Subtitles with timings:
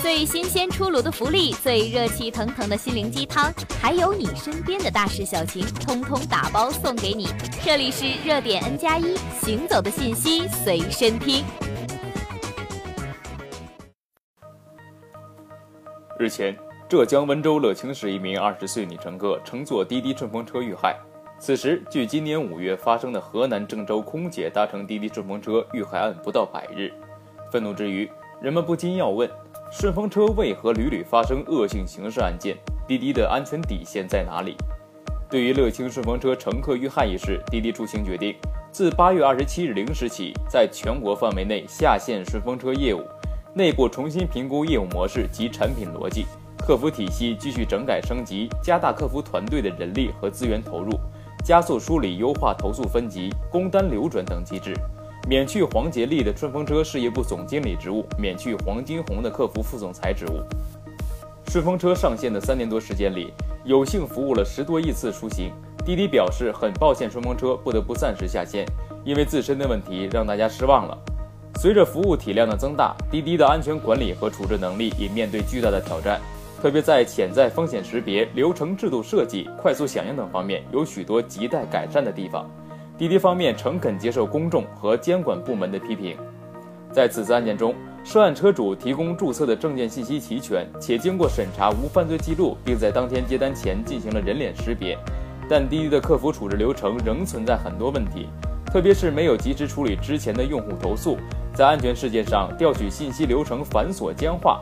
[0.00, 7.26] 最新鲜出炉的福利，最热气腾腾的心灵鸡汤，还有你身边的大事小情，通通打包送给你。
[7.64, 11.44] 这里是热点 N 加一，行走的信息随身听。
[16.16, 16.56] 日前，
[16.88, 20.96] 浙江温州乐清市一名二十岁女乘客乘坐滴滴顺风车遇害。
[21.40, 26.92] 此时，距今年五月发生的河南郑州空姐搭乘滴滴顺风车遇害案不到百日。
[27.50, 28.08] 愤怒之余，
[28.40, 29.28] 人们不禁要问：
[29.70, 32.56] 顺风车为何屡屡发生恶性刑事案件？
[32.86, 34.56] 滴滴的安全底线在哪里？
[35.28, 38.34] 对于乐清顺风车乘客遇害一事，滴滴出行决定
[38.72, 43.02] 自八月二十七日零时起，在全国范围内下线顺风车业务。
[43.54, 46.24] 内部重新评估业务模式及产品逻辑，
[46.66, 50.98] 客服体系继续整改升级，加大客服团队的人力和资源投入，
[51.44, 54.72] 加速梳理优化投诉分级、工单流转等机制，
[55.28, 60.40] 免去黄杰利的顺风车事业部总经理职务，免去黄金红的客服副总裁职务。
[61.50, 63.30] 顺风车上线的三年多时间里，
[63.62, 65.52] 有幸服务了十多亿次出行。
[65.84, 68.64] 滴滴表示很抱歉，顺风车不得不暂时下线，
[69.04, 70.96] 因为自身的问题让大家失望了。
[71.56, 76.18] 随着服务体量的增大，滴滴的安全管理和处置能力也面对巨大的挑战，
[76.62, 82.50] 特别在潜在风险识别、流程制度设计、快速响应等方面有许多亟待改善的地方。
[82.98, 86.16] 滴滴方面诚恳接受公众和监管部门的批评。
[86.92, 94.98] 在此次案件中，涉案车主提供注册的证件信息齐全，且经过审查无犯罪记录，并在当天接单前进行了人脸识别，
[95.48, 98.26] 但滴滴的客服处置流程仍存在很多问题，
[98.66, 101.16] 特别是没有及时处理之前的用户投诉。
[101.54, 104.60] 在安全事件上，调取信息流程繁琐僵化。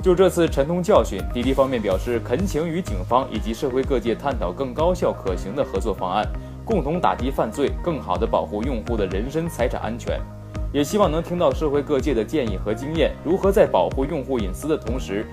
[0.00, 6.26] 就这次沉痛教训，滴滴方面表示恳请与警方以及社会各界探讨更高效可行的合作方案，
[6.64, 10.20] 共同打击犯罪，更好地保护用户的人身财产安全。
[10.72, 15.26] 也希望能听到社会各界的建议和经验，如何在保护用户隐私的同时，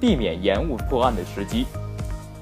[0.00, 1.66] 避免延误破案的时机。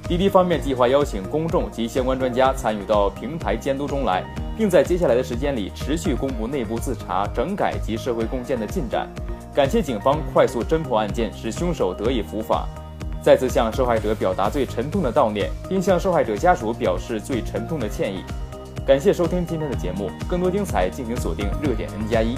[0.06, 4.22] 滴滴方面计划邀请公众及相关专家参与到平台监督中来。
[4.56, 9.09] 并在接下来的时间里持续公布内部自查、整改及社会贡献的进展。
[9.53, 12.69] 感谢警方快速侦破案件，使凶手得以伏法。
[13.25, 18.23] 再次向受害者表达最沉痛的悼念，并向受害者家属表示最沉痛的歉意。
[18.87, 22.37] 感谢收听今天的节目，更多精彩敬请锁定热点 N 加一。